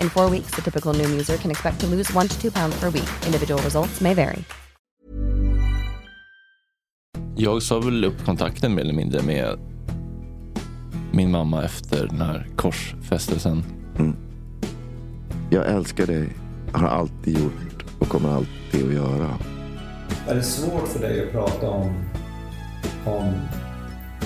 [0.00, 2.80] In four weeks, the typical Noom user can expect to lose one to two pounds
[2.80, 3.08] per week.
[3.26, 4.44] Individual results may vary.
[7.36, 9.58] Jag sa väl upp kontakten mer eller mindre med
[11.12, 13.62] min mamma efter den här korsfästelsen.
[15.50, 16.28] Jag älskar dig,
[16.72, 19.38] har alltid gjort och kommer alltid att göra.
[20.28, 22.04] Är det svårt för dig att prata om,
[23.06, 23.34] om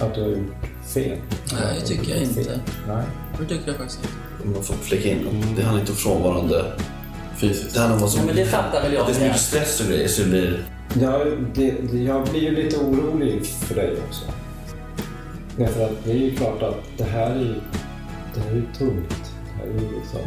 [0.00, 0.54] att du har gjort
[0.94, 1.18] fel?
[1.52, 2.60] Nej, det tycker jag inte.
[2.88, 3.04] Nej.
[3.48, 4.14] Det tycker jag faktiskt inte.
[4.44, 6.64] Om man får flika in Det handlar inte om frånvarande
[7.36, 7.74] fysiskt.
[7.74, 8.20] Det handlar om vad som...
[8.20, 10.22] Ja, men det fattar väl jag Att det är så mycket stress och grejer så
[10.22, 10.64] det blir...
[11.00, 14.24] Ja, det, det, jag blir ju lite orolig för dig också.
[15.56, 17.54] Därför att det är ju klart att det här är ju,
[18.34, 19.32] det här är ju tungt.
[19.44, 20.20] Det här är ju liksom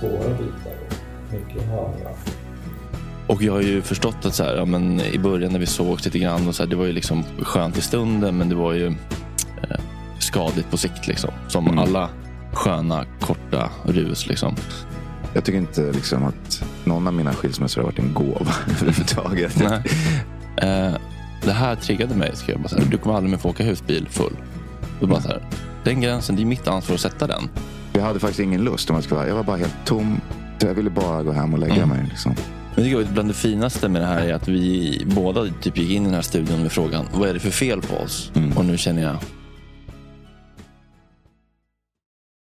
[0.00, 2.10] svåra bitar och mycket höra.
[3.26, 6.04] Och jag har ju förstått att så här, ja, men i början när vi sågs
[6.04, 8.72] lite grann, och så här, det var ju liksom skönt i stunden men det var
[8.72, 9.80] ju eh,
[10.18, 11.06] skadligt på sikt.
[11.06, 11.30] Liksom.
[11.48, 11.78] Som Mm.
[11.78, 12.10] alla
[12.52, 14.26] sköna korta rus.
[14.26, 14.56] Liksom.
[15.34, 19.56] Jag tycker inte liksom att någon av mina skilsmässor har varit en gåva överhuvudtaget.
[19.62, 19.82] Nej.
[20.56, 20.94] Eh,
[21.44, 22.30] det här triggade mig.
[22.36, 22.84] Ska jag bara säga.
[22.90, 24.36] Du kommer aldrig mer få åka husbil full.
[25.00, 25.42] Då bara så här,
[25.84, 27.48] den gränsen, det är mitt ansvar att sätta den.
[27.92, 30.20] Jag hade faktiskt ingen lust om jag ska vara Jag var bara helt tom.
[30.60, 31.88] Jag ville bara gå hem och lägga Mm.
[31.88, 32.06] mig.
[32.08, 32.34] Liksom.
[32.74, 35.90] Jag tycker att bland det finaste med det här är att vi båda typ gick
[35.90, 38.32] in i den här studion med frågan vad är det för fel på oss?
[38.34, 38.52] Mm.
[38.58, 39.16] Och nu känner jag